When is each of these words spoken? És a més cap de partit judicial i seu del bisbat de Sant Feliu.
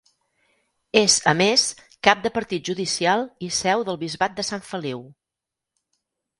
És 1.01 1.17
a 1.31 1.33
més 1.41 1.65
cap 2.09 2.25
de 2.25 2.33
partit 2.39 2.67
judicial 2.71 3.27
i 3.51 3.53
seu 3.61 3.87
del 3.93 4.03
bisbat 4.07 4.37
de 4.43 4.49
Sant 4.51 4.67
Feliu. 4.73 5.07